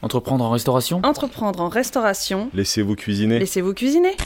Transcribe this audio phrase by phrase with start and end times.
[0.00, 2.50] Entreprendre en restauration Entreprendre en restauration.
[2.54, 3.40] Laissez-vous cuisiner.
[3.40, 4.16] Laissez-vous cuisiner.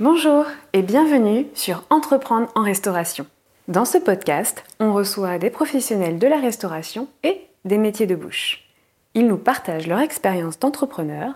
[0.00, 3.26] Bonjour et bienvenue sur Entreprendre en restauration.
[3.68, 8.64] Dans ce podcast, on reçoit des professionnels de la restauration et des métiers de bouche.
[9.12, 11.34] Ils nous partagent leur expérience d'entrepreneur,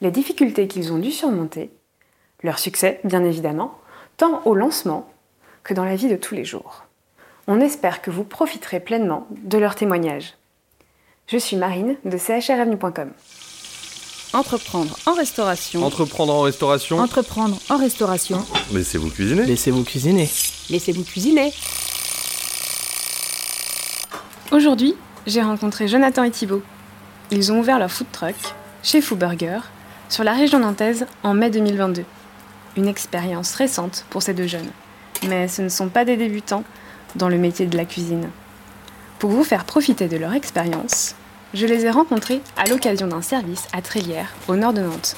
[0.00, 1.70] les difficultés qu'ils ont dû surmonter,
[2.42, 3.78] leur succès bien évidemment,
[4.16, 5.06] tant au lancement
[5.64, 6.86] que dans la vie de tous les jours.
[7.46, 10.32] On espère que vous profiterez pleinement de leurs témoignages.
[11.32, 13.08] Je suis Marine de chrvenue.com.
[14.34, 15.82] Entreprendre en restauration.
[15.82, 16.98] Entreprendre en restauration.
[16.98, 18.44] Entreprendre en restauration.
[18.70, 19.46] Laissez-vous cuisiner.
[19.46, 20.28] Laissez-vous cuisiner.
[20.68, 21.54] Laissez-vous cuisiner.
[24.50, 24.94] Aujourd'hui,
[25.26, 26.60] j'ai rencontré Jonathan et Thibault.
[27.30, 28.36] Ils ont ouvert leur food truck
[28.82, 29.60] chez Foo Burger
[30.10, 32.04] sur la région nantaise en mai 2022.
[32.76, 34.70] Une expérience récente pour ces deux jeunes.
[35.26, 36.64] Mais ce ne sont pas des débutants
[37.16, 38.28] dans le métier de la cuisine.
[39.18, 41.14] Pour vous faire profiter de leur expérience,
[41.54, 45.16] je les ai rencontrés à l'occasion d'un service à Trélières, au nord de Nantes.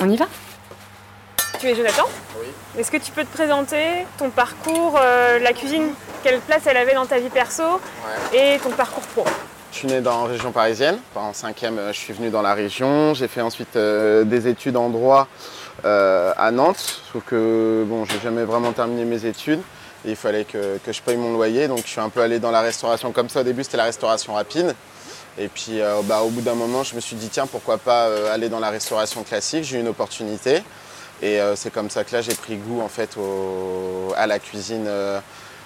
[0.00, 0.26] On y va?
[1.58, 2.04] Tu es Jonathan?
[2.38, 2.46] Oui.
[2.78, 5.88] Est-ce que tu peux te présenter ton parcours, euh, la cuisine,
[6.22, 7.80] quelle place elle avait dans ta vie perso?
[8.32, 9.24] Et ton parcours pro?
[9.72, 10.98] Je suis né dans la région parisienne.
[11.16, 13.14] En cinquième, euh, je suis venu dans la région.
[13.14, 15.26] J'ai fait ensuite euh, des études en droit
[15.84, 17.02] euh, à Nantes.
[17.12, 19.60] Sauf que bon, j'ai jamais vraiment terminé mes études.
[20.04, 21.66] Et il fallait que, que je paye mon loyer.
[21.66, 23.40] Donc je suis un peu allé dans la restauration comme ça.
[23.40, 24.74] Au début, c'était la restauration rapide.
[25.38, 28.06] Et puis euh, bah, au bout d'un moment, je me suis dit, tiens, pourquoi pas
[28.06, 29.64] euh, aller dans la restauration classique?
[29.64, 30.62] J'ai eu une opportunité.
[31.22, 33.16] Et euh, c'est comme ça que là, j'ai pris goût en fait
[34.16, 34.88] à la cuisine.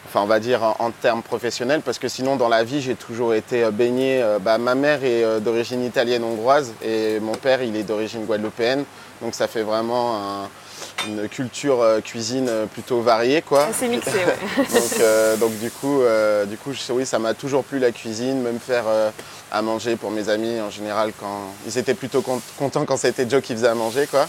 [0.06, 3.34] enfin on va dire en, termes professionnels, parce que sinon dans la vie j'ai toujours
[3.34, 4.24] été baigné.
[4.40, 8.84] bah, ma mère est d'origine italienne hongroise et mon père il est d'origine guadeloupéenne,
[9.20, 10.48] donc ça fait vraiment un-
[11.08, 13.68] une culture euh, cuisine euh, plutôt variée quoi.
[13.72, 14.10] C'est mixé,
[14.58, 14.64] ouais.
[14.72, 17.90] donc, euh, donc du coup, euh, du coup je- oui ça m'a toujours plu la
[17.92, 18.84] cuisine, même faire
[19.50, 23.28] à manger pour mes amis en général quand ils étaient plutôt con- contents quand c'était
[23.28, 24.28] Joe qui faisait à manger quoi.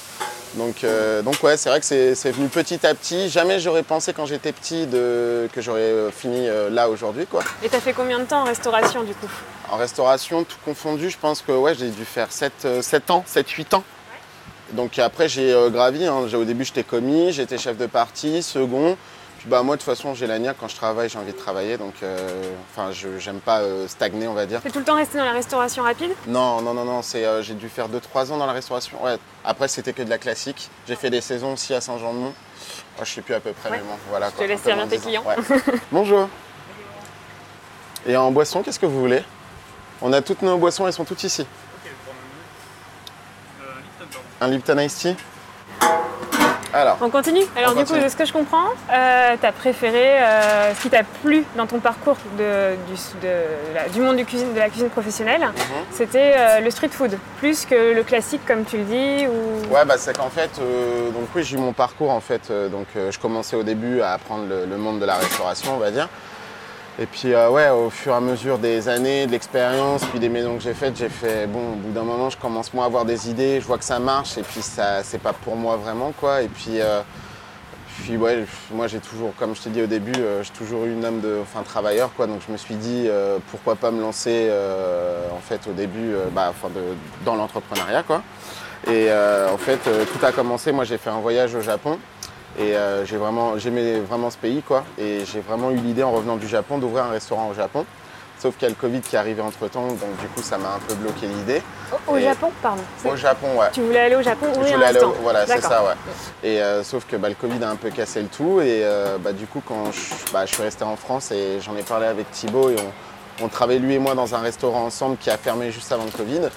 [0.56, 0.86] Donc,
[1.24, 3.28] donc ouais, c'est vrai que c'est venu petit à petit.
[3.28, 7.26] Jamais j'aurais pensé quand j'étais petit de, que j'aurais fini là aujourd'hui.
[7.26, 7.42] quoi.
[7.64, 9.26] Et t'as fait combien de temps en restauration du coup?
[9.72, 12.66] En restauration, tout confondu, je pense que ouais, j'ai dû faire 7,
[13.10, 13.84] ans, 7-8 ans.
[14.74, 16.06] Donc après j'ai euh, gravi.
[16.06, 16.26] hein.
[16.34, 18.98] Au début j'étais commis, j'étais chef de partie, second.
[19.40, 21.38] Puis bah moi de toute façon j'ai la niaque, quand je travaille j'ai envie de
[21.38, 21.78] travailler.
[21.78, 22.42] Donc euh,
[22.72, 24.62] enfin je j'aime pas euh, stagner on va dire.
[24.62, 26.12] T'es tout le temps resté dans la restauration rapide?
[26.28, 29.04] Non, non, non, non, c'est, j'ai dû faire 2-3 ans dans la restauration.
[29.04, 29.18] Ouais.
[29.46, 30.70] Après, c'était que de la classique.
[30.88, 32.34] J'ai fait des saisons aussi à Saint-Jean-de-Mont.
[32.98, 33.78] Oh, je sais plus à peu près, Ouais.
[33.78, 34.32] mais bon, voilà.
[34.32, 35.24] te quoi, laisse servir tes de 10 clients.
[35.26, 35.36] Ouais.
[35.92, 36.30] Bonjour.
[38.06, 39.24] Et en boisson, qu'est-ce que vous voulez?
[40.02, 41.46] On a toutes nos boissons, elles sont toutes ici.
[44.44, 45.16] Un Lipton Ice Tea
[46.74, 48.00] Alors, On continue Alors On du continue.
[48.00, 51.66] coup, de ce que je comprends, euh, t'as préféré, euh, ce qui t'a plu dans
[51.66, 53.34] ton parcours de- du, de
[53.74, 55.54] la- du monde du cuisine, de la cuisine professionnelle, Mhm.
[55.92, 59.74] c'était euh, le street food, plus que le classique comme tu le dis ou...
[59.74, 62.50] Ouais, bah, c'est qu'en fait, euh, donc oui, j'ai eu mon parcours en fait.
[62.52, 65.76] euh, donc, euh, je commençais au début à apprendre le, le monde de la restauration,
[65.76, 66.10] on va dire.
[67.00, 70.30] Et puis, euh, ouais, au fur et à mesure des années, de l'expérience, puis des
[70.30, 72.88] maisons que j'ai faites, j'ai fait, bon, au bout d'un moment, je commence moi à
[72.88, 75.76] avoir des idées, je vois que ça marche, et puis ça, c'est pas pour moi
[75.76, 76.44] vraiment, quoi.
[76.44, 77.02] Et puis, euh,
[78.04, 80.94] puis ouais, moi j'ai toujours, comme je t'ai dit au début, euh, j'ai toujours eu
[80.94, 82.28] une âme de, enfin, travailleur, quoi.
[82.28, 83.10] Donc je me suis dit,
[83.50, 84.52] pourquoi pas me lancer,
[85.36, 86.70] en fait, au début, bah, enfin,
[87.26, 88.22] dans l'entrepreneuriat, quoi.
[88.88, 90.72] Et en fait, tout a commencé.
[90.72, 91.98] Moi, j'ai fait un voyage au Japon
[92.60, 94.84] et euh, j'ai vraiment, j'aimais vraiment ce pays, quoi.
[94.98, 97.86] Et j'ai vraiment eu l'idée en revenant du Japon d'ouvrir un restaurant au Japon.
[98.40, 100.58] Sauf qu'il y a le Covid qui est arrivé entre temps, donc du coup, ça
[100.58, 101.62] m'a un peu bloqué l'idée.
[102.06, 102.82] Au Japon, pardon.
[103.06, 103.68] Au Japon, ouais.
[103.72, 104.48] Tu voulais aller au Japon?
[104.54, 105.16] Voulais un aller au-.
[105.22, 105.94] Voilà, c'est ça, ouais.
[106.44, 108.60] Et euh, sauf que bah, le Covid a un peu cassé le tout.
[108.60, 111.78] Et euh, bah, du coup, quand je, bah, je suis resté en France et j'en
[111.78, 112.76] ai parlé avec Thibaut et
[113.40, 116.04] on, on travaillait lui et moi dans un restaurant ensemble qui a fermé juste avant
[116.04, 116.50] le Covid.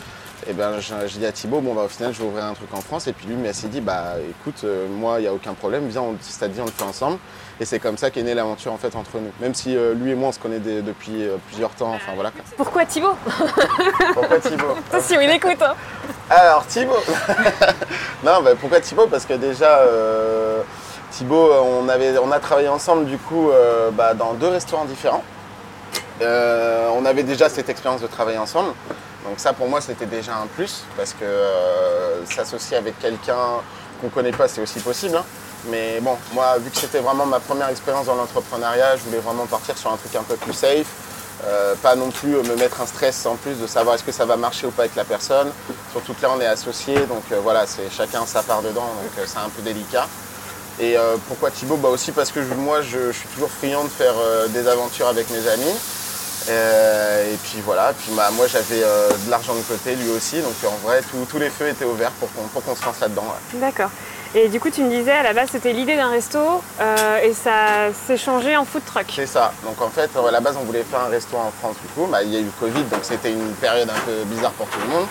[0.49, 2.73] Et ben j'ai dit à Thibaut, bon bah au final je vais ouvrir un truc
[2.73, 3.09] en France.
[3.09, 5.89] Et puis lui il s'est dit, bah écoute, euh, moi il n'y a aucun problème,
[5.89, 7.19] viens, on, si t'as dit on le fait ensemble.
[7.59, 9.33] Et c'est comme ça qu'est née l'aventure en fait entre nous.
[9.41, 12.13] Même si euh, lui et moi on se connaît des- depuis euh, plusieurs temps, enfin
[12.15, 12.31] voilà.
[12.31, 12.43] quoi.
[12.57, 13.17] Pourquoi Thibaut?
[14.15, 14.77] Pourquoi Thibaut?
[14.93, 15.61] Attention, il écoute.
[15.63, 15.75] hein.
[16.31, 16.95] Alors Thibaut
[18.25, 19.09] Non, bah, pourquoi Thibaut?
[19.09, 19.81] Parce que déjà,
[21.11, 21.51] Thibaut,
[21.83, 23.51] on, avait, on a travaillé ensemble du coup
[23.95, 25.25] bah, dans deux restaurants différents.
[26.21, 28.71] On avait déjà cette expérience de travailler ensemble.
[29.29, 33.61] Donc ça pour moi c'était déjà un plus parce que euh, s'associer avec quelqu'un
[34.01, 35.17] qu'on connaît pas c'est aussi possible.
[35.17, 35.25] hein.
[35.69, 39.47] Mais bon, moi vu que c'était vraiment ma première expérience dans l'entrepreneuriat, je voulais vraiment
[39.47, 40.87] partir sur un truc un peu plus safe.
[41.45, 44.13] Euh, pas non plus euh, me mettre un stress en plus de savoir est-ce que
[44.13, 45.51] ça va marcher ou pas avec la personne.
[45.91, 49.39] Surtout que là on est associés, donc voilà, c'est chacun sa part dedans, donc c'est
[49.39, 50.07] un peu délicat.
[50.79, 50.97] Et
[51.27, 51.77] pourquoi Thibaut?
[51.77, 54.15] Bah Aussi parce que moi je, suis toujours friand de faire
[54.49, 55.75] des aventures avec mes amis.
[56.49, 60.41] Euh, et puis voilà, puis bah, moi j'avais euh, de l'argent de côté, lui aussi,
[60.41, 63.25] donc en vrai tout- tous les feux étaient ouverts pour qu'on se lance là-dedans.
[63.25, 63.61] ouais.
[63.61, 63.91] D'accord.
[64.35, 66.39] Et du coup, tu me disais, à la base, c'était l'idée d'un resto
[66.81, 69.07] euh, et ça s'est changé en food truck.
[69.15, 69.53] C'est ça.
[69.65, 72.07] Donc en fait, à la base, on voulait faire un resto en France du coup.
[72.11, 74.67] Bah, il y a eu le Covid, donc c'était une période un peu bizarre pour
[74.67, 75.07] tout le monde.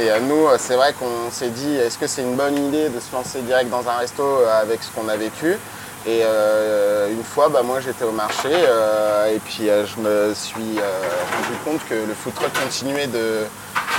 [0.00, 3.12] Et nous, c'est vrai qu'on s'est dit, est-ce que c'est une bonne idée de se
[3.12, 4.22] lancer direct dans un resto
[4.62, 5.56] avec ce qu'on a vécu?
[6.06, 10.32] Et euh, une fois, bah, moi, j'étais au marché euh, et puis euh, je me
[10.34, 13.44] suis rendu compte que le food truck continuait de,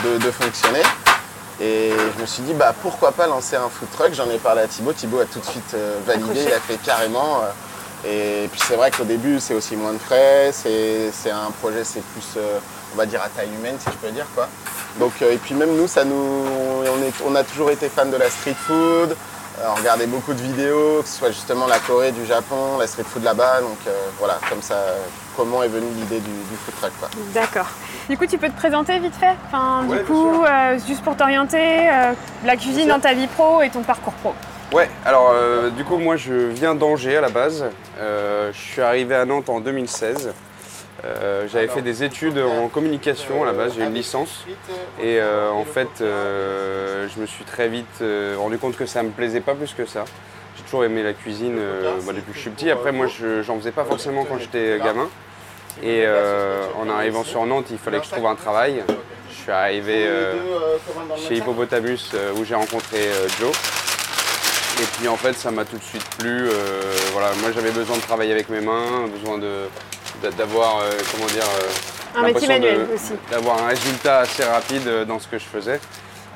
[0.03, 0.81] de- de fonctionner.
[1.62, 4.13] Et je me suis dit, bah, pourquoi pas lancer un food truck?
[4.13, 4.94] J'en ai parlé à Thibaut.
[4.94, 5.75] Thibaut a tout de suite
[6.07, 6.48] validé, Accroché.
[6.48, 7.42] il a fait carrément.
[8.04, 12.01] et puis c'est vrai qu'au début, c'est aussi moins de frais, c'est un projet, c'est
[12.01, 12.39] plus,
[12.95, 14.25] on va dire, à taille humaine, si je peux dire.
[14.33, 14.47] quoi.
[15.00, 18.18] Donc, et puis même nous, ça nous, on, est- on a toujours été fans de
[18.18, 19.15] la street food,
[19.59, 22.88] euh, on regardait beaucoup de vidéos, que ce soit justement la Corée, du Japon, la
[22.88, 23.62] street food là-bas.
[23.62, 24.75] Donc euh, voilà, comme ça,
[25.36, 26.92] comment est venue l'idée du, du food truck.
[27.00, 27.09] Quoi.
[27.33, 27.68] D'accord.
[28.09, 29.36] Du coup, tu peux te présenter vite fait?
[29.48, 32.13] Enfin, Ouais, Du coup, euh, juste pour t'orienter, euh,
[32.45, 34.33] la cuisine dans ta vie pro et ton parcours pro.
[34.74, 37.65] Ouais, alors euh, du coup moi je viens d'Angers à la base.
[38.00, 40.31] Euh, je suis arrivé à Nantes en 2016.
[41.04, 44.46] Euh, J'avais fait des études en communication à la base, j'ai une licence.
[45.02, 48.04] Et euh, en fait, euh, je me suis très vite
[48.38, 50.06] rendu compte que ça me plaisait pas plus que ça.
[50.56, 51.58] J'ai toujours aimé la cuisine
[52.06, 52.70] bah, depuis que je suis petit.
[52.70, 55.10] Après, moi, je j'en faisais pas forcément quand j'étais gamin.
[55.82, 56.06] Et
[56.80, 58.84] en arrivant sur Nantes, il fallait que je trouve un travail.
[59.30, 60.08] Je suis arrivé
[61.18, 63.10] chez Hippopotamus où j'ai rencontré
[63.40, 63.52] Joe.
[64.82, 66.48] Et puis en fait, ça m'a tout de suite plu.
[67.14, 69.68] voilà, moi, j'avais besoin de travailler avec mes mains, besoin de
[70.29, 73.13] d'avoir, euh, comment dire, euh, Un métier l'impression de- manuel aussi.
[73.31, 75.79] d'avoir un résultat assez rapide euh, dans ce que je faisais.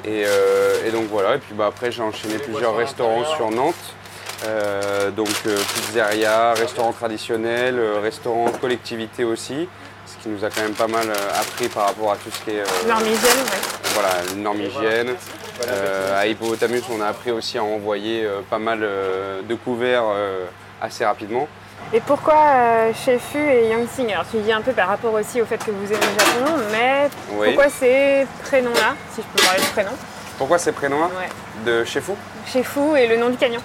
[0.05, 3.73] Et, euh, et donc voilà, et puis bah, après j'ai enchaîné plusieurs restaurants sur Nantes.
[4.45, 9.67] Euh, donc euh, pizzeria, restaurant traditionnel, euh, restaurant de collectivité aussi,
[10.05, 11.07] ce qui nous a quand même pas mal
[11.39, 13.93] appris par rapport à tout ce qui est euh, Norme hygiène, ouais.
[13.93, 15.15] voilà, norme hygiène.
[15.69, 20.03] Euh, à Hippopotamus, on a appris aussi à envoyer euh, pas mal euh, de couverts
[20.05, 20.45] euh,
[20.81, 21.47] assez rapidement.
[21.93, 25.45] Et pourquoi euh, Chefu et Yangsing Alors, tu dis un peu par rapport aussi au
[25.45, 27.47] fait que vous aimez le Japon, mais Oui.
[27.47, 29.95] pourquoi ces prénoms-là, si je peux parler de prénoms?
[30.37, 31.09] Pourquoi ces prénoms-là?
[31.17, 31.29] Ouais.
[31.65, 33.61] De chez Fou Chefu et le nom du camion.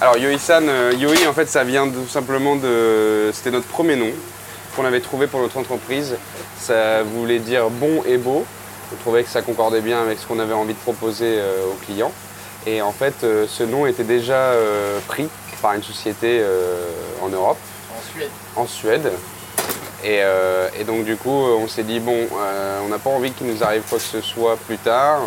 [0.00, 3.30] Alors Yoi-san, euh, Yoi en fait ça vient tout simplement de...
[3.32, 4.10] C'était notre premier nom
[4.74, 6.16] qu'on avait trouvé pour notre entreprise.
[6.58, 8.44] Ça voulait dire bon et beau.
[8.92, 11.78] On trouvait que ça concordait bien avec ce qu'on avait envie de proposer euh, aux
[11.84, 12.12] clients.
[12.66, 14.52] Et en fait euh, ce nom était déjà
[15.06, 15.28] pris
[15.60, 16.84] par une société euh,
[17.22, 17.58] en Europe,
[17.90, 18.30] En Suède.
[18.56, 19.12] en Suède.
[20.02, 23.32] Et, euh, et donc du coup on s'est dit bon, euh, on n'a pas envie
[23.32, 25.20] qu'il nous arrive quoi que ce soit plus tard.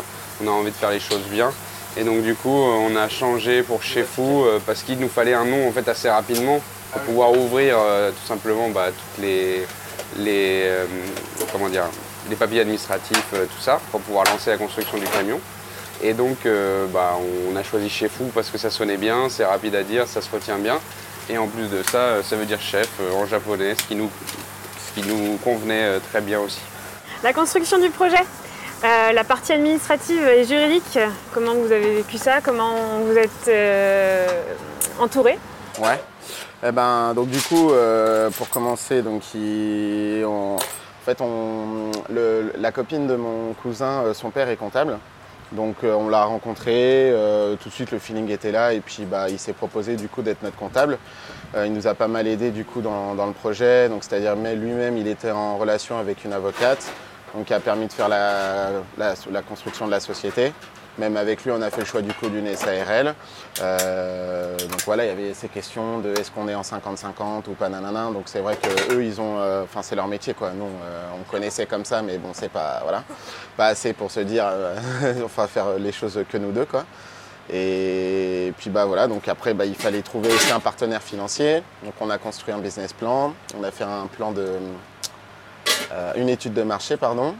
[0.44, 1.52] On a envie de faire les choses bien.
[1.96, 5.36] Et donc du coup, on a changé pour Chez Fou euh, parce qu'il nous fallait
[5.36, 6.60] un nom en fait assez rapidement
[6.92, 9.66] pour pouvoir ouvrir tout simplement bah, toutes les,
[10.18, 10.70] les
[11.52, 11.86] comment dire,
[12.30, 15.40] les papiers administratifs, tout ça, pour pouvoir lancer la construction du camion.
[16.06, 17.16] Et donc, euh, bah,
[17.50, 20.22] on a choisi Chez Fou parce que ça sonnait bien, c'est rapide à dire, ça
[20.22, 20.80] se retient bien.
[21.30, 23.96] Et en plus de ça, euh, ça veut dire chef euh, en japonais, ce qui
[23.96, 24.10] nous,
[24.86, 26.60] ce qui nous convenait très bien aussi.
[27.24, 28.20] La construction du projet,
[28.84, 31.00] euh, la partie administrative et juridique,
[31.34, 32.42] comment vous avez vécu ça?
[32.44, 34.28] Comment vous êtes euh,
[35.00, 35.40] entouré?
[35.80, 36.02] Ouais.
[36.68, 42.52] Eh ben, donc du coup, euh, pour commencer, donc il- on- en fait, on, le-
[42.58, 44.98] la copine de mon cousin, son père est comptable.
[45.56, 49.06] Donc euh, on l'a rencontré, euh, tout de suite le feeling était là et puis
[49.06, 50.98] bah, il s'est proposé du coup d'être notre comptable.
[51.56, 54.98] Euh, il nous a pas mal aidé du coup dans, le projet, donc c'est-à-dire lui-même
[54.98, 56.92] il était en relation avec une avocate,
[57.36, 60.54] donc qui a permis de faire la construction de la société.
[61.00, 63.16] Même avec lui, on a fait le choix du coup d'une SARL.
[63.62, 67.54] Euh, donc voilà, il y avait ces questions de est-ce qu'on est en 50-50 ou
[67.54, 68.12] pas nanana.
[68.12, 70.52] Donc c'est vrai que eux, ils ont, euh, enfin c'est leur métier quoi.
[70.52, 73.04] Nous, euh, on connaissait comme ça, mais bon, c'est pas voilà,
[73.58, 74.46] pas assez pour se dire,
[75.26, 76.86] enfin faire les choses que nous deux quoi.
[77.52, 81.64] Et puis bah voilà, donc après bah, il fallait trouver aussi un partenaire financier.
[81.84, 84.48] Donc on a construit un business plan, on a fait un plan de,
[86.16, 87.36] une étude de marché pardon.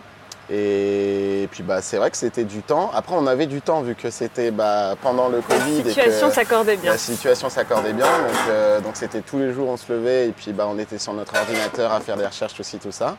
[0.50, 2.92] Et puis bah c'est vrai que c'était du temps.
[2.94, 5.84] Après on avait du temps vu que c'était bah, pendant le Covid.
[5.84, 6.92] La situation s'accordait bien.
[6.92, 10.32] la situation s'accordait bien, donc euh, donc c'était tous les jours on se levait et
[10.32, 13.18] puis bah, on était sur notre ordinateur à faire des recherches aussi tout ça.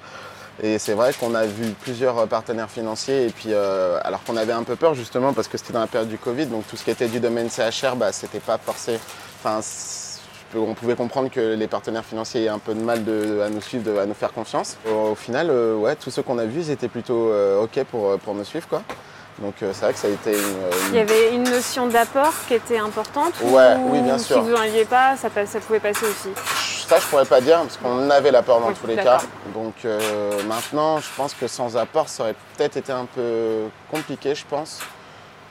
[0.63, 4.53] Et c'est vrai qu'on a vu plusieurs partenaires financiers et puis euh, alors qu'on avait
[4.53, 6.85] un peu peur justement parce que c'était dans la période du Covid, donc tout ce
[6.85, 9.01] qui était du domaine CHR, bah, c'était pas forcé.
[9.43, 9.61] Enfin,
[10.59, 13.61] on pouvait comprendre que les partenaires financiers aient un peu de mal de- à nous
[13.61, 14.77] suivre, de- à nous faire confiance.
[14.89, 17.85] Au, au final, euh, ouais, tous ceux qu'on a vus, ils étaient plutôt euh, ok
[17.91, 18.83] pour, pour nous suivre quoi.
[19.41, 21.89] Donc euh, c'est vrai que ça a été une, une Il y avait une notion
[21.89, 24.37] d'apport qui était importante Ouais, ou oui, bien sûr.
[24.37, 26.29] si vous n'en aviez pas, ça, pouvait passer aussi?
[26.87, 29.19] Ça je pourrais pas dire parce qu'on avait l'apport dans Oui, tous les cas.
[29.53, 34.35] Donc euh, maintenant, je pense que sans apport, ça aurait peut-être été un peu compliqué,
[34.37, 34.79] je pense.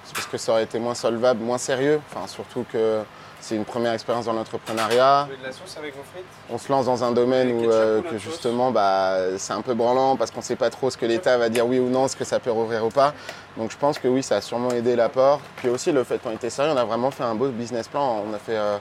[0.06, 2.00] C'est parce que ça aurait été moins solvable, moins sérieux.
[2.10, 3.00] Enfin, surtout que
[3.44, 5.28] c'est une première expérience dans l'entrepreneuriat.
[5.30, 6.26] de la sauce avec vos frites?
[6.50, 9.74] On se lance dans un domaine Avec où euh, que justement bah, c'est un peu
[9.74, 12.08] branlant parce qu'on ne sait pas trop ce que l'État va dire oui ou non,
[12.08, 13.14] ce que ça peut rouvrir ou pas.
[13.58, 15.42] Donc je pense que oui, ça a sûrement aidé l'apport.
[15.58, 18.24] Puis aussi le fait qu'on était sérieux, on a vraiment fait un beau business plan.
[18.28, 18.78] On a fait euh,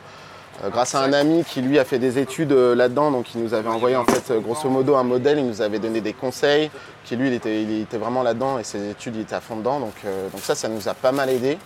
[0.62, 3.42] euh, grâce à un ami qui lui a fait des études euh, là-dedans, donc il
[3.42, 6.12] nous avait envoyé en fait euh, grosso modo un modèle, il nous avait donné des
[6.12, 6.70] conseils,
[7.04, 9.56] qui lui il était, il était vraiment là-dedans et ses études il était à fond
[9.56, 9.80] dedans.
[9.80, 9.94] Donc,
[10.30, 11.58] donc ça, ça nous a pas mal aidé.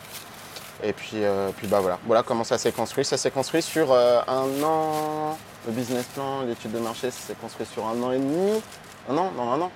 [0.82, 3.04] Et puis, euh, puis bah voilà, voilà comment ça s'est construit.
[3.04, 5.38] Ça s'est construit sur euh, un an.
[5.66, 8.60] Le business plan, l'étude de marché, ça s'est construit sur un an et demi.
[9.08, 9.32] Un an?
[9.36, 9.70] Non, un an.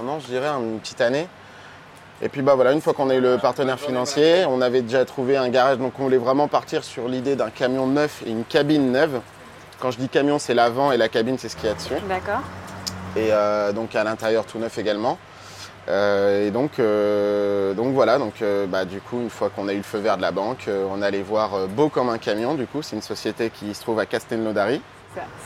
[0.00, 1.26] Un an, je dirais, une petite année.
[2.22, 5.04] Et puis bah voilà, une fois qu'on a eu le partenaire financier, on avait déjà
[5.06, 8.44] trouvé un garage, donc on voulait vraiment partir sur l'idée d'un camion neuf et une
[8.44, 9.20] cabine neuve.
[9.78, 11.94] Quand je dis camion, c'est l'avant et la cabine, c'est ce qu'il y a dessus.
[12.08, 12.42] D'accord.
[13.16, 15.18] Et euh, donc à l'intérieur tout neuf également.
[15.88, 19.72] Euh, et donc, euh, donc voilà, donc euh, bah, du coup, une fois qu'on a
[19.72, 22.66] eu le feu vert de la banque, on allait voir Beau comme un camion, du
[22.66, 24.80] coup, c'est une société qui se trouve à Castelnaudary.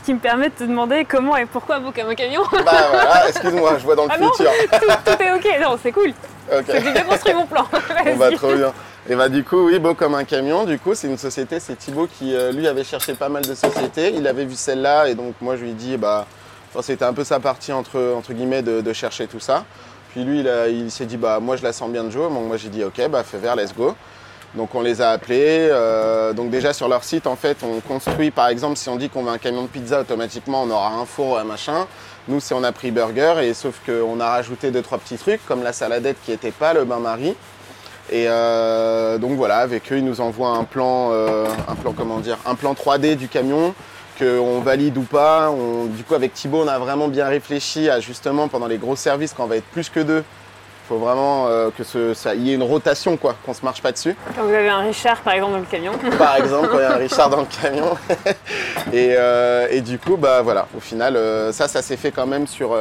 [0.01, 2.43] Ce qui me permet de te demander comment et pourquoi beau comme un camion.
[2.53, 4.51] Bah voilà, excuse-moi, je vois dans le Ah non futur.
[4.73, 6.13] tout, tout est ok, non, c'est cool.
[6.55, 6.65] Ok.
[6.69, 7.67] J'ai bien construit mon plan.
[8.07, 8.37] On va Vas-y.
[8.37, 8.75] trop bien.
[9.09, 11.77] Et bah du coup, oui, Beau comme un camion, du coup, c'est une société, c'est
[11.77, 14.13] Thibaut qui, lui, avait cherché pas mal de sociétés.
[14.15, 16.27] Il avait vu celle-là et donc moi, je lui ai dit, bah,
[16.83, 19.65] c'était un peu sa partie entre, entre guillemets de, de chercher tout ça.
[20.15, 22.29] Puis lui, il, s'est dit, bah, moi, je la sens bien de jouer.
[22.29, 23.97] Donc moi, j'ai dit, ok, bah, fais vert, let's go.
[24.55, 25.69] Donc on les a appelés.
[25.73, 29.11] euh, donc déjà sur leur site, en fait, on construit, par exemple, si on dit
[29.11, 31.89] qu'on veut un camion de pizza, automatiquement, on aura un four, un machin.
[32.29, 35.45] Nous, c'est on a pris burger, et sauf qu'on a rajouté deux, trois petits trucs,
[35.47, 37.35] comme la saladette qui n'était pas, le bain-marie.
[38.11, 42.21] Et euh, donc voilà, avec eux, ils nous envoient un plan, euh, un plan comment
[42.21, 43.75] dire, un plan 3D du camion
[44.19, 45.51] qu'on valide ou pas.
[45.51, 48.97] On- du coup, avec Thibaut, on a vraiment bien réfléchi à justement pendant les gros
[48.97, 52.35] services, quand on va être plus que deux, il faut vraiment euh, que ce, ça
[52.35, 54.15] y ait une rotation, quoi, qu'on se marche pas dessus.
[54.37, 55.93] Quand vous avez un Richard par exemple dans le camion.
[56.19, 57.97] Par exemple, quand il y a un Richard dans le camion.
[58.93, 62.27] et, euh, et du coup, bah voilà, au final, euh, ça, ça s'est fait quand
[62.27, 62.77] même sur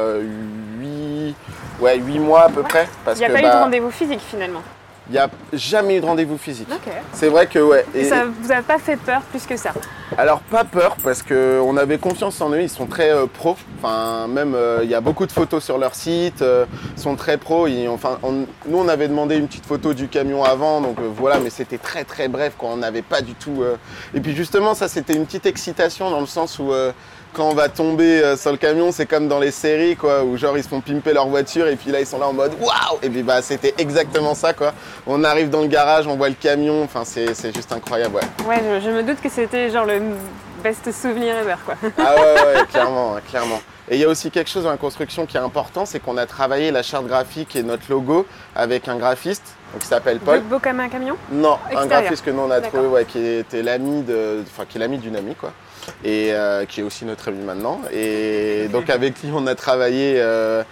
[0.80, 1.34] 8,
[1.80, 2.86] ouais, huit mois à peu près.
[3.04, 4.62] Parce Il n'y a que pas eu bah, de rendez-vous physique finalement.
[5.08, 6.68] Il n'y a jamais eu de rendez-vous physique.
[7.12, 7.84] C'est vrai que ouais.
[7.94, 9.72] Et Et- ça vous a pas fait peur plus que ça
[10.16, 13.56] Alors pas peur parce qu'on avait confiance en eux, ils sont très euh, pros.
[13.82, 16.64] Enfin même euh, il y a beaucoup de photos sur leur site, euh,
[16.96, 17.66] ils sont très pros.
[17.66, 21.08] Ils- enfin on- nous on avait demandé une petite photo du camion avant, donc euh,
[21.14, 22.70] voilà, mais c'était très très bref quoi.
[22.72, 23.62] On n'avait pas du tout.
[23.62, 23.76] euh,
[24.14, 26.92] Et puis justement ça c'était une petite excitation dans le sens où euh,
[27.34, 30.36] quand on va tomber euh, sur le camion, c'est comme dans les séries quoi, où
[30.36, 32.52] genre ils se font pimper leur voiture et puis là ils sont là en mode
[32.60, 34.72] waouh Et puis bah c'était exactement ça quoi.
[35.06, 38.46] On arrive dans le garage, on voit le camion, enfin c'est juste incroyable ouais.
[38.48, 40.00] Ouais, je, je me doute que c'était genre le
[40.62, 41.74] best souvenir ever quoi.
[41.98, 42.20] Ah ouais,
[42.56, 43.60] ouais, clairement, ouais, clairement.
[43.90, 46.16] Et il y a aussi quelque chose dans la construction qui est important, c'est qu'on
[46.16, 48.26] a travaillé la charte graphique et notre logo
[48.56, 50.40] avec un graphiste donc, qui s'appelle Paul.
[50.40, 51.16] Beau comme un camion?
[51.30, 54.78] Non, un graphiste que nous on a trouvé, ouais, qui était l'ami de, enfin qui
[54.78, 55.52] est l'ami d'une amie quoi,
[56.02, 57.80] et euh, qui est aussi notre ami maintenant.
[57.92, 60.14] Et donc avec lui on a travaillé.
[60.16, 60.62] euh,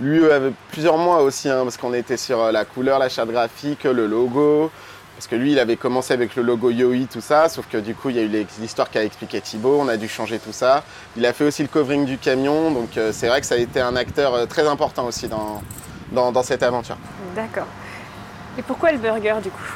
[0.00, 3.28] lui avait plusieurs mois aussi, hein, parce qu'on était sur euh, la couleur, la charte
[3.30, 4.70] graphique, le logo.
[5.20, 7.94] Parce que lui, il avait commencé avec le logo Yoi, tout ça, sauf que du
[7.94, 10.82] coup, il y a eu l'histoire qu'a expliqué Thibaut, on a dû changer tout ça.
[11.14, 13.58] Il a fait aussi le covering du camion, donc euh, c'est vrai que ça a
[13.58, 15.62] été un acteur euh, très important aussi dans,
[16.12, 16.96] dans, dans cette aventure.
[17.36, 17.66] D'accord.
[18.58, 19.74] Et pourquoi le burger du coup?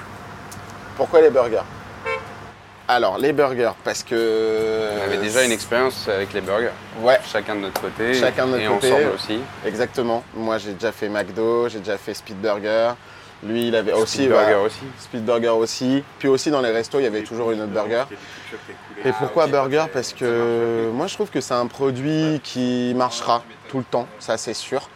[0.97, 1.61] Pourquoi les burgers?
[2.89, 4.89] Alors, les burgers, parce que...
[4.99, 6.71] On avait déjà une expérience avec les burgers.
[7.03, 8.15] Ouais, Chacun de notre côté.
[8.15, 8.93] Chacun de notre et côté.
[8.95, 9.41] ensemble aussi.
[9.67, 10.25] exactement.
[10.35, 12.93] Moi, j'ai déjà fait McDo, j'ai déjà fait Speed Burger.
[13.47, 14.25] Lui, il avait aussi...
[14.25, 14.85] Speed Burger bah, aussi.
[14.99, 16.05] Speed Burger aussi.
[16.19, 18.05] Puis aussi, dans les restos, il y avait toujours une autre burger.
[19.07, 19.85] Et pourquoi burger?
[19.93, 24.39] Parce que moi je trouve que c'est un produit qui marchera tout le temps, ça
[24.39, 24.89] c'est sûr.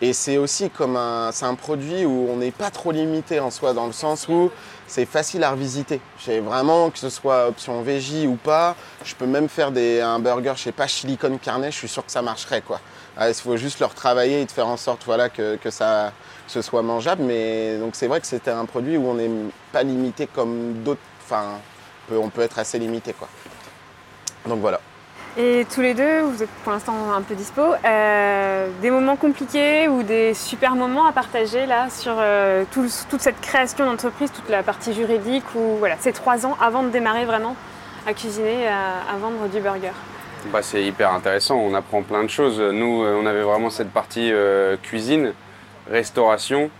[0.00, 3.50] Et c'est aussi comme un, c'est un produit où on n'est pas trop limité en
[3.50, 4.52] soi, dans le sens où
[4.86, 6.00] c'est facile à revisiter.
[6.24, 10.52] J'ai vraiment, que ce soit option veggie ou pas, je peux même faire un burger,
[10.54, 12.80] je sais pas, chili con carne, je suis sûr que ça marcherait quoi.
[13.16, 16.12] Ah, Il faut juste le retravailler et de faire en sorte voilà, que, que ça,
[16.46, 17.24] ce soit mangeable.
[17.24, 19.30] Mais donc c'est vrai que c'était un produit où on n'est
[19.72, 21.00] pas limité comme d'autres.
[21.24, 21.58] Enfin,
[22.12, 23.28] on peut être assez limité quoi.
[24.46, 24.80] Donc voilà.
[25.38, 29.86] Et tous les deux, vous êtes pour l'instant un peu dispo, euh, des moments compliqués
[29.86, 34.48] ou des super moments à partager là sur euh, tout- toute cette création d'entreprise, toute
[34.48, 37.54] la partie juridique ou voilà, ces trois ans avant de démarrer vraiment
[38.06, 39.92] à cuisiner, à, à vendre du burger?
[40.52, 42.58] Bah, c'est hyper intéressant, on apprend plein de choses.
[42.58, 45.34] Nous, euh, on avait vraiment cette partie euh, cuisine,
[45.90, 46.70] restauration.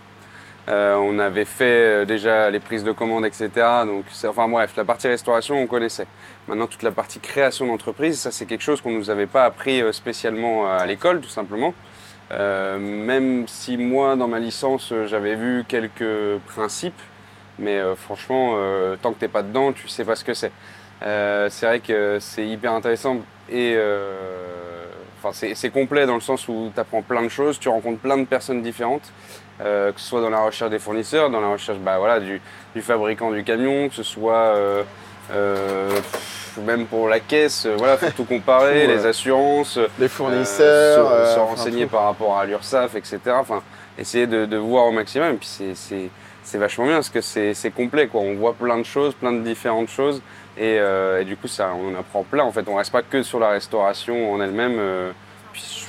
[0.68, 3.50] Euh, on avait fait euh, déjà les prises de commande, etc.
[3.86, 6.08] Donc, enfin bref, la partie restauration, on connaissait.
[6.48, 9.44] Maintenant, toute la partie création d'entreprise, ça c'est quelque chose qu'on ne nous avait pas
[9.44, 11.72] appris euh, spécialement à l'école, tout simplement.
[12.32, 17.00] Euh, même si moi, dans ma licence, euh, j'avais vu quelques principes,
[17.58, 20.52] mais euh, franchement, euh, tant que t'es pas dedans, tu sais pas ce que c'est.
[21.02, 23.18] Euh, c'est vrai que c'est hyper intéressant
[23.50, 24.86] et euh,
[25.22, 28.16] enfin, c'est complet dans le sens où tu apprends plein de choses, tu rencontres plein
[28.16, 29.12] de personnes différentes,
[29.60, 32.40] euh, que ce soit dans la recherche des fournisseurs, dans la recherche bah, voilà, du,
[32.74, 34.82] du fabricant du camion, que ce soit euh,
[35.32, 35.90] euh,
[36.64, 41.26] même pour la caisse, voilà, faut tout comparer, Tout, les assurances, Les fournisseurs.
[41.34, 43.18] se, renseigner par rapport à l'URSSAF, etc.
[43.34, 43.62] Enfin,
[43.98, 45.32] essayer de, de voir au maximum.
[45.34, 46.10] Et puis c'est- c'est
[46.42, 48.06] c'est vachement bien parce que c'est c'est complet.
[48.06, 48.20] Quoi.
[48.20, 50.22] On voit plein de choses, plein de différentes choses.
[50.56, 52.44] Et, euh, et du coup, ça, on apprend plein.
[52.44, 54.76] En fait, on reste pas que sur la restauration en elle-même.
[54.78, 55.10] euh,
[55.52, 55.85] puis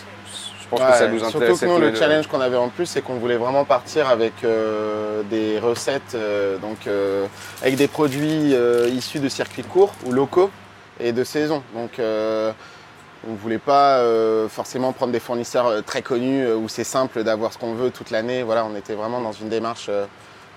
[0.67, 1.59] je, pense que ça nous Surtout intéresse.
[1.61, 5.23] que nous, le challenge qu'on avait en plus, c'est qu'on voulait vraiment partir avec euh,
[5.23, 7.25] des recettes, euh, donc euh,
[7.61, 8.53] avec des produits
[8.91, 10.51] issus de circuits courts ou locaux
[10.99, 11.63] et de saison.
[11.73, 14.01] Donc, on ne voulait pas
[14.49, 18.43] forcément prendre des fournisseurs très connus où c'est simple d'avoir ce qu'on veut toute l'année.
[18.43, 19.89] Voilà, on était vraiment dans une démarche,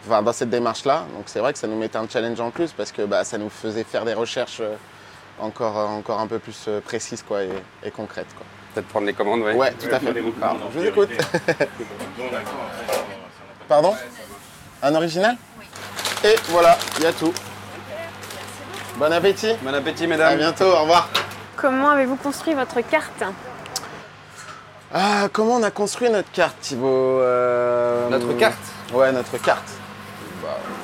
[0.06, 1.06] enfin, dans cette démarche-là.
[1.14, 3.38] Donc, c'est vrai que ça nous mettait un challenge en plus parce que bah, ça
[3.38, 4.62] nous faisait faire des recherches
[5.38, 7.50] encore, encore un peu plus précises quoi, et,
[7.84, 8.34] et concrètes.
[8.36, 8.46] Quoi.
[8.74, 9.54] Peut-être prendre les commandes, ouais.
[9.54, 10.12] Ouais, tout à fait.
[10.40, 11.10] Pardon, je vous écoute.
[13.68, 13.94] Pardon
[14.82, 15.36] Un original
[16.24, 17.32] Et voilà, il y a tout.
[18.96, 19.54] Bon appétit.
[19.62, 20.38] Bon appétit, À mesdames.
[20.38, 21.08] bientôt, au revoir.
[21.56, 23.22] Comment avez-vous construit votre carte?
[24.92, 28.58] Ah, comment on a construit notre carte, Thibaut Euh, Notre carte?
[28.92, 29.68] Ouais, notre carte.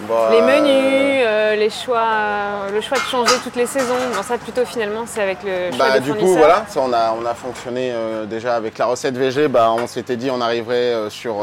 [0.02, 3.94] Bah, Les menus, euh, les choix, euh, le choix de changer toutes les saisons.
[4.14, 6.92] Bon, ça plutôt finalement, c'est avec le choix Bah, des du coup, voilà, ça, on,
[6.92, 9.48] a, on a fonctionné euh, déjà avec la recette VG.
[9.48, 11.36] Bah, on s'était dit on arriverait sur.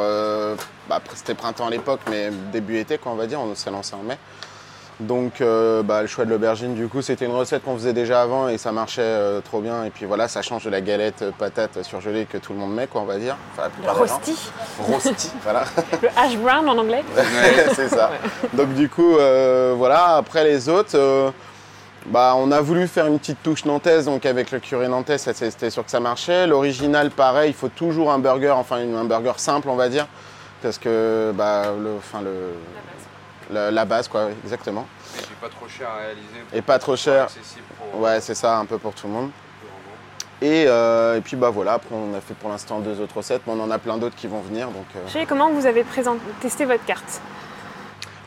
[0.88, 3.40] bah, c'était printemps à l'époque, mais début été, quoi, on va dire.
[3.40, 4.18] On s'est lancé en mai.
[5.04, 8.22] Donc, euh, bah, le choix de l'aubergine, du coup, c'était une recette qu'on faisait déjà
[8.22, 9.84] avant et ça marchait euh, trop bien.
[9.84, 12.74] Et puis voilà, ça change de la galette euh, patate surgelée que tout le monde
[12.74, 13.36] met, quoi, on va dire.
[13.52, 14.36] Enfin, Le rosti,
[14.80, 15.66] Rosti, voilà.
[16.02, 17.04] le hash brown en anglais.
[17.74, 18.12] c'est ça.
[18.54, 21.34] Donc du coup, euh, voilà, après les autres,
[22.06, 25.70] bah, on a voulu faire une petite touche nantaise, donc avec le curé nantais, c'était
[25.70, 26.48] sûr que ça marchait.
[26.48, 30.08] L'original, pareil, il faut toujours un burger, enfin un burger simple, on va dire,
[30.62, 34.86] parce que bah, le, enfin, le, la base, quoi, exactement.
[35.18, 36.28] Et puis pas trop cher à réaliser.
[36.54, 37.24] Et pas trop cher.
[37.24, 39.30] Accessible pour- Ouais, c'est ça, un peu pour tout le monde.
[40.42, 43.44] Et, euh, et puis bah voilà, après on a fait pour l'instant deux autres recettes,
[43.48, 44.68] mais on en a plein d'autres qui vont venir.
[44.68, 47.22] Donc, euh, Je sais comment vous avez présenté, testé votre carte?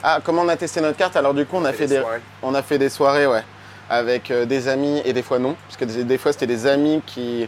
[0.03, 1.16] Ah, comment on a testé notre carte?
[1.16, 2.20] Alors du coup, on a fait des, soirées.
[2.42, 3.42] on a fait des soirées, ouais,
[3.90, 6.66] avec euh, des amis et des fois non, parce que des, des fois c'était des
[6.66, 7.46] amis qui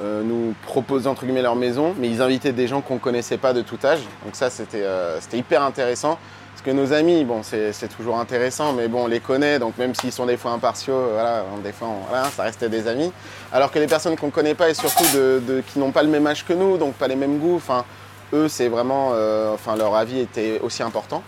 [0.00, 3.52] euh, nous proposaient entre guillemets leur maison, mais ils invitaient des gens qu'on connaissait pas
[3.52, 4.00] de tout âge.
[4.24, 6.18] Donc ça, c'était euh, c'était hyper intéressant.
[6.58, 9.94] Parce que nos amis, bon, c'est toujours intéressant, mais bon, on les connaît, donc même
[9.94, 13.12] s'ils sont des fois impartiaux, euh, voilà, des fois, voilà, ça restait des amis.
[13.52, 16.26] Alors que les personnes qu'on connaît pas et surtout de, qui n'ont pas le même
[16.26, 17.84] âge que nous, donc pas les mêmes goûts, enfin,
[18.32, 21.22] eux, c'est vraiment, euh, enfin, leur avis était aussi important.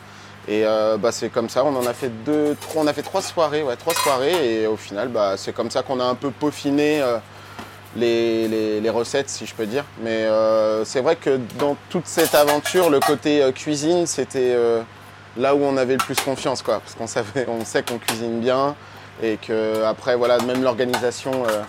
[0.48, 3.02] Et euh, bah, c'est comme ça, on en a fait deux, trois, on a fait
[3.02, 6.16] trois soirées, ouais, trois soirées, et au final, bah, c'est comme ça qu'on a un
[6.16, 7.04] peu peaufiné
[7.94, 9.84] les, les- les recettes, si je peux dire.
[10.02, 10.26] Mais
[10.84, 14.56] c'est vrai que dans toute cette aventure, le côté cuisine, c'était
[15.36, 18.40] là où on avait le plus confiance, quoi, parce qu'on savait, on sait qu'on cuisine
[18.40, 18.74] bien,
[19.22, 21.32] et que après, voilà, même l'organisation.
[21.48, 21.62] euh,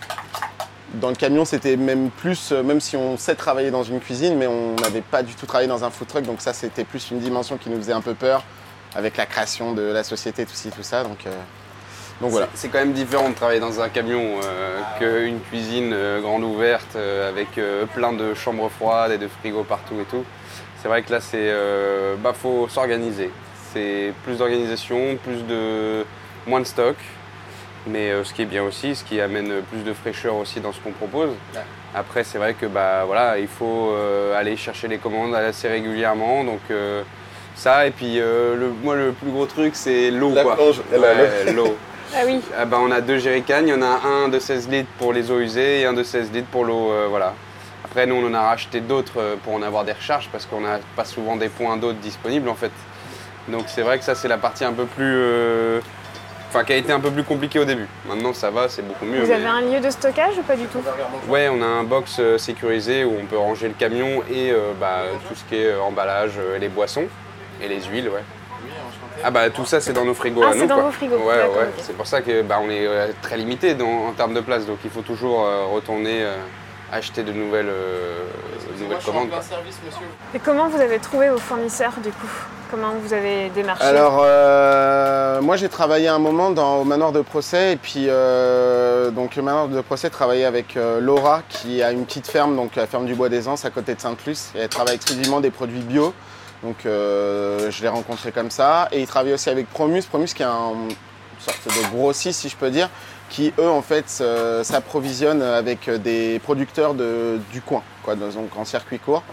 [0.96, 4.36] dans le camion, c'était même plus, euh, même si on sait travailler dans une cuisine,
[4.38, 7.12] mais on n'avait pas du tout travaillé dans un food truck, donc ça, c'était plus
[7.12, 8.44] une dimension qui nous faisait un peu peur
[8.94, 11.04] avec la création de la société, tout tout ça.
[11.04, 11.30] Donc, euh,
[12.20, 12.50] donc voilà.
[12.56, 14.22] C'est- quand même différent de travailler dans un camion
[15.00, 17.48] qu'une cuisine grande ouverte avec
[17.94, 20.26] plein de chambres froides et de frigos partout et tout.
[20.82, 21.54] C'est vrai que là, c'est
[22.22, 23.32] bah, faut s'organiser.
[23.74, 26.06] C'est plus d'organisation, plus de
[26.48, 26.96] moins de stock,
[27.88, 30.72] mais euh, ce qui est bien aussi, ce qui amène plus de fraîcheur aussi dans
[30.74, 31.30] ce qu'on propose.
[31.96, 36.44] Après, c'est vrai que bah voilà, il faut euh, aller chercher les commandes assez régulièrement,
[36.44, 36.60] donc.
[36.72, 37.04] euh,
[37.54, 40.56] ça et puis euh, le, moi le plus gros truc c'est l'eau quoi.
[41.46, 41.76] Ouais, l'eau.
[42.16, 44.70] Ah oui, Ah bah, on a deux jerrycans, il y en a un de 16
[44.70, 46.92] litres pour les eaux usées et un de 16 litres pour l'eau.
[46.92, 47.34] euh, voilà.
[47.86, 50.80] Après, nous, on en a racheté d'autres pour en avoir des recharges parce qu'on n'a
[50.96, 52.72] pas souvent des points d'eau disponibles en fait.
[53.48, 55.14] Donc c'est vrai que ça, c'est la partie un peu plus.
[55.16, 55.80] euh,
[56.54, 57.88] Enfin, qui a été un peu plus compliquée au début.
[58.06, 59.22] Maintenant, ça va, c'est beaucoup mieux.
[59.22, 60.80] vous mais- avez un lieu de stockage ou pas du tout?
[61.30, 64.74] Ouais, on a un box euh, sécurisé où on peut ranger le camion et euh,
[64.78, 67.06] bah, tout ce qui est emballage, les boissons
[67.62, 68.24] et les huiles, ouais.
[69.24, 70.84] Ah bah tout ça c'est dans nos frigos Ah, c'est dans quoi.
[70.86, 71.40] vos frigos, Ouais.
[71.78, 72.86] C'est pour ça que bah, on est
[73.22, 76.36] très limité en termes de place, donc il faut toujours euh, retourner euh,
[76.92, 78.26] acheter de nouvelles, euh,
[78.78, 79.30] de nouvelles commandes.
[80.34, 82.28] Et comment vous avez trouvé vos fournisseurs du coup?
[82.70, 83.84] Comment vous avez démarché?
[83.84, 89.12] Alors, euh, moi j'ai travaillé un moment dans, au manoir de procès et puis euh,
[89.12, 92.76] donc le manoir de procès travaillait avec euh, Laura qui a une petite ferme, donc
[92.78, 95.52] la ferme du Bois des Anses à côté de Sainte-Luce et elle travaille exclusivement des
[95.52, 96.14] produits bio.
[96.64, 98.88] Donc euh, je l'ai rencontré comme ça.
[98.94, 100.96] Et il travaille aussi avec Promus, Promus qui est un- une
[101.40, 102.88] sorte de grossiste si je peux dire,
[103.32, 109.00] qui eux en fait euh, s'approvisionnent avec des producteurs du coin, quoi, donc en circuit
[109.00, 109.24] court.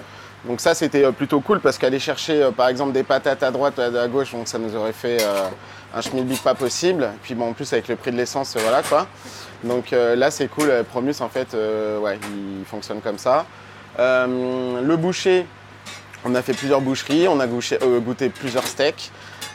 [0.44, 3.50] Donc ça c'était euh, plutôt cool parce qu'aller chercher euh, par exemple des patates à
[3.50, 5.48] droite à gauche, donc ça nous aurait fait euh,
[5.92, 7.10] un schmilblick pas possible.
[7.22, 9.08] Puis bon en plus avec le prix de l'essence, euh, voilà quoi.
[9.64, 12.20] Donc euh, là c'est cool, euh, Promus en fait, euh, ouais,
[12.60, 13.46] il fonctionne comme ça.
[13.98, 15.44] Euh, le boucher,
[16.24, 19.10] on a fait plusieurs boucheries, on a goûté, euh, goûté plusieurs steaks.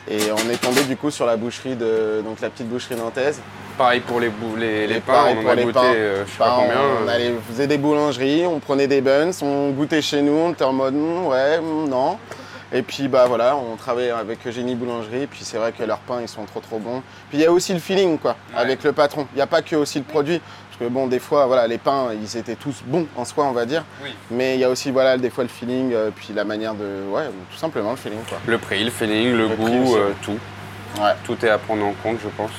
[0.06, 3.40] Et on est tombé du coup sur la boucherie de donc la petite boucherie nantaise.
[3.76, 6.74] Pareil pour les, pains, on en a goûté, euh, je sais pas combien.
[6.78, 10.52] on euh, allait, faisait des boulangeries, on prenait des buns, on goûtait chez nous, on
[10.52, 12.18] était en mode hmm, ouais, hmm, non.
[12.72, 15.98] Et puis bah voilà, on travaille avec Eugénie Boulangerie, et puis c'est vrai que leurs
[15.98, 17.02] pains ils sont trop trop bons.
[17.28, 18.60] Puis il y a aussi le feeling quoi, Ouais.
[18.60, 19.26] avec le patron.
[19.32, 20.40] Il n'y a pas que aussi le produit.
[20.40, 23.52] Parce que bon, des fois, voilà, les pains, ils étaient tous bons en soi, on
[23.52, 23.84] va dire.
[24.02, 24.12] Oui.
[24.28, 27.04] Mais il y a aussi, voilà, des fois le feeling, euh, puis la manière de,
[27.10, 28.38] ouais, tout simplement le feeling, quoi.
[28.44, 30.36] Le prix, le feeling, le, goût, euh, tout.
[31.00, 32.50] Ouais, Tout est à prendre en compte, je pense.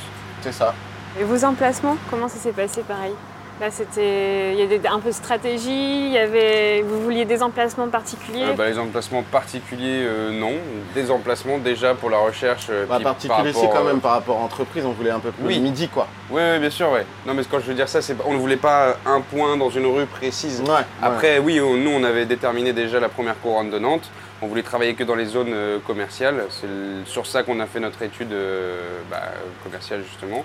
[0.42, 0.74] c'est ça.
[1.20, 3.14] Et vos emplacements, comment ça s'est passé pareil?
[3.62, 7.42] Là, c'était, il y avait un peu de stratégie, il y avait, vous vouliez des
[7.42, 8.44] emplacements particuliers?
[8.44, 10.52] Euh, bah, les emplacements particuliers, euh, non.
[10.94, 12.68] Des emplacements déjà pour la recherche.
[12.70, 15.32] euh, Bah, particulier, rapport, quand euh, même, par rapport à entreprise, on voulait un peu
[15.32, 15.60] plus Oui.
[15.62, 16.06] midi, quoi.
[16.32, 17.06] Oui, bien sûr, ouais.
[17.26, 19.56] Non, mais quand je veux dire ça, c'est pas- on ne voulait pas un point
[19.56, 20.60] dans une rue précise.
[20.68, 20.84] Ouais.
[21.02, 24.10] Après, oui, on- nous, on avait déterminé déjà la première couronne de Nantes.
[24.42, 25.56] On voulait travailler que dans les zones
[25.88, 26.44] commerciales.
[26.50, 29.22] C'est sur ça qu'on a fait notre étude euh, bah,
[29.64, 30.44] commerciale, justement,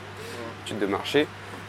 [0.68, 1.26] de marché.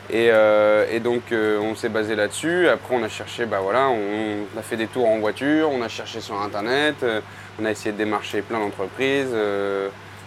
[0.09, 2.67] Et, euh, et donc, euh, on s'est basé là-dessus.
[2.67, 5.81] Après, on a cherché, bah voilà, on, on a fait des tours en voiture, on
[5.81, 7.21] a cherché sur Internet, euh,
[7.61, 9.33] on a essayé de démarcher plein d'entreprises.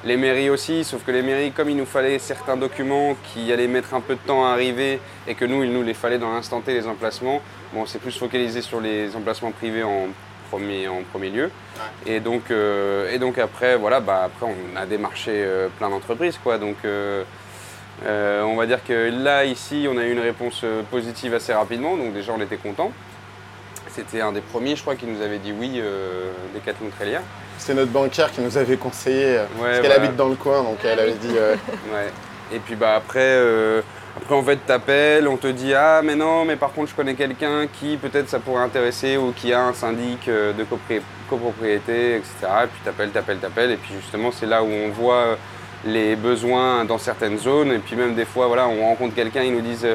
[0.04, 3.66] les mairies aussi, sauf que les mairies, comme il nous fallait certains documents qui allaient
[3.66, 6.32] mettre un peu de temps à arriver et que nous, il nous les fallait dans
[6.32, 7.40] l'instant T, les emplacements,
[7.72, 10.08] bon, on s'est plus focalisé sur les emplacements privés en
[10.50, 11.50] premier, en premier lieu.
[12.06, 15.44] Et, donc, et donc après, voilà, bah, après, on a démarché
[15.78, 16.38] plein d'entreprises.
[16.42, 16.58] quoi.
[16.58, 16.76] Donc,
[18.04, 21.52] euh, on va dire que là, ici, on a eu une réponse euh, positive assez
[21.52, 22.92] rapidement, donc déjà, on était contents.
[23.88, 27.22] C'était un des premiers, je crois, qui nous avait dit oui, euh, Decathlon Trélière.
[27.58, 30.98] C'est notre banquière qui nous avait conseillé, parce qu'elle habite dans le coin, donc elle
[30.98, 31.34] avait dit.
[31.36, 31.54] euh,
[31.92, 32.10] Ouais.
[32.52, 33.38] Et puis bah après,
[34.16, 37.14] après en fait t'appelles, on te dit ah mais non mais par contre je connais
[37.14, 40.64] quelqu'un qui peut-être ça pourrait intéresser ou qui a un syndic de
[41.28, 42.32] copropriété, etc.
[42.64, 45.38] Et puis t'appelles, t'appelles, t'appelles et puis justement c'est là où on voit
[45.86, 49.52] les besoins dans certaines zones et puis même des fois voilà on rencontre quelqu'un ils
[49.52, 49.86] nous disent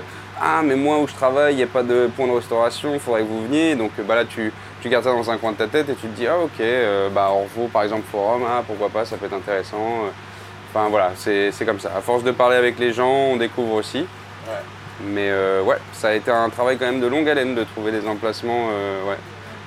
[0.41, 2.99] ah mais moi où je travaille il n'y a pas de point de restauration, il
[2.99, 5.57] faudrait que vous veniez donc bah là tu tu gardes ça dans un coin de
[5.57, 8.63] ta tête et tu te dis ah ok euh, bah Orvaux par exemple forum ah
[8.65, 10.05] pourquoi pas ça peut être intéressant.
[10.71, 11.91] Enfin voilà, c'est comme ça.
[11.97, 14.05] À force de parler avec les gens, on découvre aussi.
[15.03, 17.91] Mais euh, ouais, ça a été un travail quand même de longue haleine de trouver
[17.91, 18.67] des emplacements.
[18.71, 19.17] euh, ouais.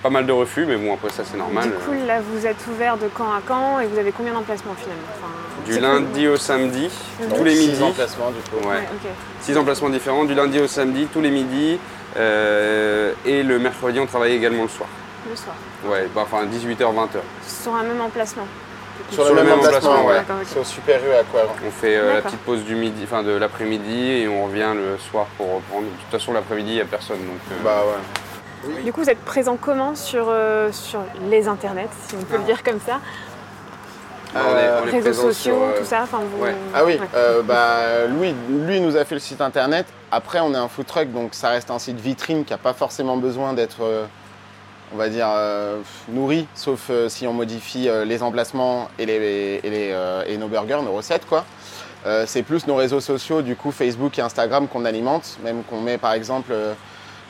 [0.03, 1.65] Pas mal de refus, mais bon après ça c'est normal.
[1.65, 4.75] Du coup, là, vous êtes ouvert de quand à quand et vous avez combien d'emplacements
[4.77, 5.03] finalement?
[5.17, 5.32] Enfin,
[5.67, 6.89] Du lundi au samedi,
[7.37, 7.83] tous les six midis.
[7.83, 8.69] emplacements, du coup.
[8.69, 8.83] Ouais.
[9.41, 11.79] Six emplacements différents, du lundi au samedi, tous les midis.
[12.17, 14.89] euh, et le mercredi, on travaille également le soir.
[15.29, 15.55] Le soir.
[15.87, 17.19] Ouais, bah, enfin 18h, 20h.
[17.47, 18.47] Sur un même emplacement.
[19.11, 20.23] Sur, le, même emplacement, ouais.
[20.47, 23.23] C'est au Super U à quoi On fait euh, la petite pause du midi, enfin
[23.23, 25.85] de l'après-midi et on revient le soir pour reprendre.
[25.87, 27.19] De toute façon, l'après-midi, il n'y a personne.
[27.19, 28.83] Donc, euh, Bah ouais.
[28.85, 32.45] Du coup, vous êtes présent comment sur, euh, sur les internets, si on peut le
[32.45, 33.01] dire comme ça?
[34.35, 36.43] On est- on est Réseaux sociaux, sur, euh, tout ça enfin, vous...
[36.45, 36.55] ouais.
[36.75, 37.07] Ah oui, Ouais.
[37.15, 38.35] euh, bah, lui,
[38.67, 39.87] lui nous a fait le site internet.
[40.11, 42.73] Après, on est un food truck, donc ça reste un site vitrine qui n'a pas
[42.73, 44.05] forcément besoin d'être, euh,
[44.95, 49.61] on va dire, euh, nourri, sauf euh, si on modifie euh, les emplacements et, les,
[49.63, 51.45] et, les, euh, et nos burgers, nos recettes, quoi.
[52.05, 55.81] Euh, c'est plus nos réseaux sociaux, du coup Facebook et Instagram qu'on alimente, même qu'on
[55.81, 56.53] met par exemple,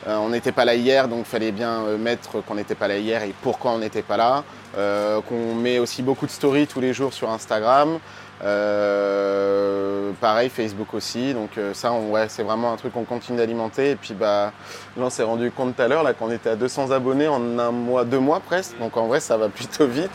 [0.07, 2.87] euh, on n'était pas là hier, donc il fallait bien euh, mettre qu'on n'était pas
[2.87, 4.43] là hier et pourquoi on n'était pas là.
[4.77, 7.99] Euh, qu'on met aussi beaucoup de stories tous les jours sur Instagram.
[8.43, 11.33] Euh, pareil, Facebook aussi.
[11.33, 13.91] Donc euh, ça, on- ouais, c'est vraiment un truc qu'on continue d'alimenter.
[13.91, 14.51] Et puis bah,
[14.97, 17.57] là, on s'est rendu compte tout à l'heure là qu'on était à 200 abonnés en
[17.59, 18.77] un mois, deux mois presque.
[18.79, 20.11] Donc en vrai, ça va plutôt vite.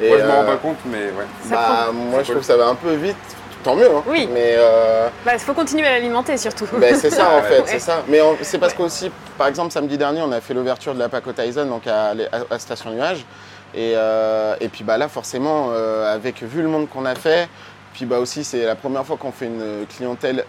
[0.00, 1.26] Et, Moi, je m'en rends pas compte, mais ouais.
[1.50, 3.16] Bah, moi, je trouve que ça va un peu vite.
[3.64, 3.88] Tant mieux.
[3.90, 4.02] Hein.
[4.06, 4.28] Oui.
[4.32, 6.66] Mais euh, Bah, il faut continuer à l'alimenter surtout.
[6.80, 7.64] c'est ça en fait, Ouais.
[7.66, 8.02] c'est ça.
[8.08, 11.32] Mais c'est parce qu'aussi, par exemple, samedi dernier, on a fait l'ouverture de la Paco
[11.32, 13.24] Tyson donc à, à- à Station Nuage.
[13.74, 17.48] Et, euh, et puis bah, là, forcément, euh, avec vu le monde qu'on a fait,
[17.92, 20.44] puis bah, aussi, c'est la première fois qu'on fait une clientèle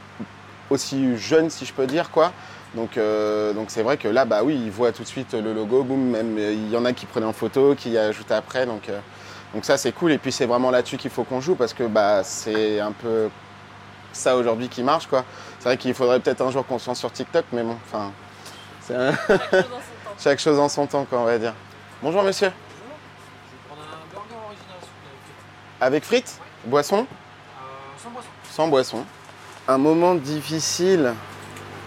[0.69, 2.31] aussi jeune, si je peux dire, quoi.
[2.75, 5.53] Donc euh, donc c'est vrai que là, bah oui, ils voient tout de suite le
[5.53, 8.65] logo, boum, même il y en a qui prenaient en photo, qui ajoutaient après.
[8.65, 8.89] Donc,
[9.55, 10.11] donc ça, c'est cool.
[10.11, 13.29] Et puis c'est vraiment là-dessus qu'il faut qu'on joue parce que bah, c'est un peu
[14.11, 15.07] ça aujourd'hui qui marche.
[15.07, 15.23] quoi.
[15.59, 18.11] C'est vrai qu'il faudrait peut-être un jour qu'on se lance sur TikTok, mais bon, enfin,
[18.81, 19.13] c'est un-
[20.19, 21.53] chaque chose en son temps, quoi, on va dire.
[22.03, 22.51] Bonjour monsieur.
[25.81, 26.39] Avec frites?
[26.65, 27.05] Boisson
[28.51, 29.05] Sans boisson.
[29.67, 31.13] Un moment difficile.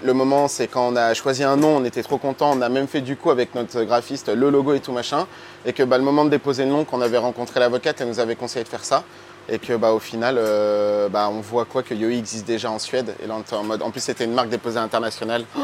[0.04, 2.68] Le moment, c'est quand on a choisi un nom, on était trop content, on a
[2.68, 5.26] même fait du coup avec notre graphiste le logo et tout machin.
[5.66, 8.20] Et que bah, le moment de déposer le nom, qu'on avait rencontré l'avocate, elle nous
[8.20, 9.02] avait conseillé de faire ça.
[9.48, 12.78] Et que bah, au final, euh, bah, on voit quoi que Yoi existe déjà en
[12.78, 13.14] Suède.
[13.22, 13.82] Et là, on était en mode.
[13.82, 15.44] En plus, c'était une marque déposée internationale.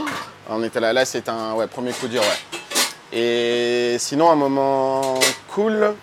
[0.50, 3.18] On était là, là, c'est un ouais, premier coup dur, ouais.
[3.18, 5.18] Et sinon, un moment
[5.48, 5.94] cool,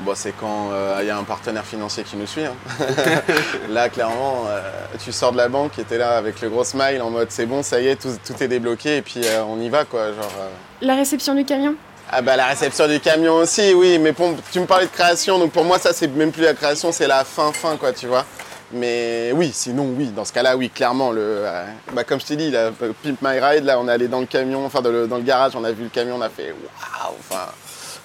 [0.00, 2.44] bon, c'est quand euh, il y a un partenaire financier qui nous suit.
[2.44, 2.54] hein.
[3.70, 4.60] là, clairement, euh,
[5.02, 7.46] tu sors de la banque et t'es là avec le gros smile en mode c'est
[7.46, 10.06] bon, ça y est, tout, tout est débloqué et puis euh, on y va quoi.
[10.08, 10.48] Genre, euh.
[10.82, 11.74] La réception du camion?
[12.10, 15.38] Ah bah la réception du camion aussi, oui, mais pour- tu me parlais de création,
[15.38, 18.06] donc pour moi ça c'est même plus la création, c'est la fin fin quoi, tu
[18.06, 18.24] vois.
[18.72, 22.34] Mais oui, sinon oui, dans ce cas-là, oui, clairement, le, euh, bah, comme je t'ai
[22.36, 25.06] dit, là, Pimp My Ride, là on est allé dans le camion, enfin dans le,
[25.06, 27.46] dans le garage, on a vu le camion, on a fait waouh, enfin,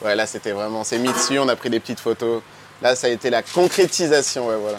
[0.02, 2.42] ouais là c'était vraiment, on s'est mis dessus, on a pris des petites photos.
[2.82, 4.78] Là ça a été la concrétisation, ouais voilà.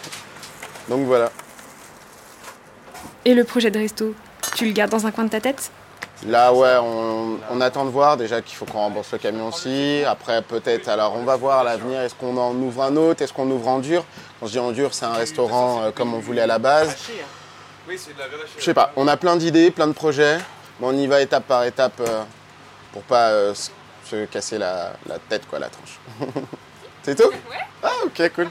[0.88, 1.30] Donc voilà.
[3.24, 4.14] Et le projet de resto,
[4.56, 5.70] tu le gardes dans un coin de ta tête?
[6.26, 10.04] Là, ouais, on, on attend de voir déjà qu'il faut qu'on rembourse le camion aussi.
[10.06, 13.22] Après, peut-être, alors on va voir à l'avenir, est-ce qu'on en ouvre un autre?
[13.22, 14.04] Est-ce qu'on ouvre en dur
[14.38, 16.96] Quand je dis en dur, c'est un restaurant euh, comme on voulait à la base.
[17.88, 20.38] Je sais pas, on a plein d'idées, plein de projets,
[20.78, 22.22] mais on y va étape par étape euh,
[22.92, 23.54] pour pas euh,
[24.04, 25.98] se casser la, la tête, quoi, la tranche.
[27.02, 27.30] c'est tout?
[27.82, 28.48] Ah, ok, cool.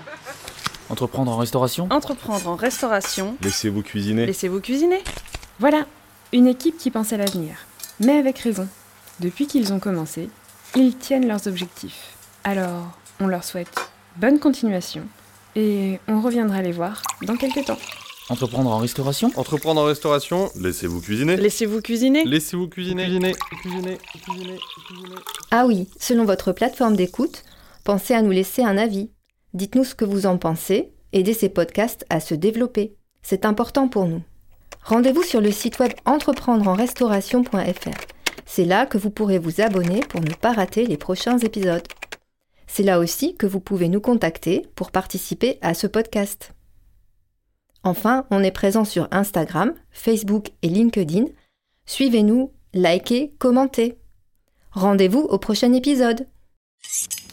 [0.90, 1.88] Entreprendre en restauration?
[1.90, 3.38] Entreprendre en restauration.
[3.42, 4.26] Laissez-vous cuisiner.
[4.26, 5.02] Laissez-vous cuisiner.
[5.60, 5.86] Voilà,
[6.34, 7.56] une équipe qui pense à l'avenir.
[8.00, 8.68] Mais avec raison.
[9.20, 10.30] Depuis qu'ils ont commencé,
[10.76, 12.14] ils tiennent leurs objectifs.
[12.44, 13.74] Alors, on leur souhaite
[14.18, 15.04] bonne continuation
[15.56, 17.78] et on reviendra les voir dans quelques temps.
[18.32, 20.50] Entreprendre en restauration Entreprendre en restauration.
[20.56, 21.36] Laissez-vous cuisiner.
[21.36, 22.24] Laissez-vous cuisiner.
[22.24, 23.04] Laissez-vous cuisiner.
[23.04, 23.34] Cuisiner.
[23.34, 23.98] Cuisiner.
[23.98, 24.58] Cuisiner.
[24.88, 25.16] Cuisiner.
[25.52, 27.44] Ah oui, selon votre plateforme d'écoute,
[27.84, 29.10] pensez à nous laisser un avis.
[29.54, 32.96] Dites-nous ce que vous en pensez, aidez ces podcasts à se développer.
[33.22, 34.22] C'est important pour nous.
[34.86, 37.98] Rendez-vous sur le site web entreprendreenrestauration.fr.
[38.46, 41.86] C'est là que vous pourrez vous abonner pour ne pas rater les prochains épisodes.
[42.66, 46.54] C'est là aussi que vous pouvez nous contacter pour participer à ce podcast.
[47.84, 51.26] Enfin, on est présent sur Instagram, Facebook et LinkedIn.
[51.86, 53.98] Suivez-nous, likez, commentez.
[54.72, 56.28] Rendez-vous au prochain épisode.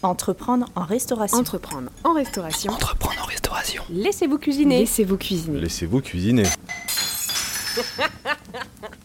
[0.02, 1.38] Entreprendre en restauration.
[1.38, 2.72] Entreprendre en restauration.
[2.72, 3.82] Entreprendre en restauration.
[3.90, 4.80] Laissez-vous cuisiner.
[4.80, 5.60] Laissez-vous cuisiner.
[5.60, 6.44] Laissez-vous cuisiner.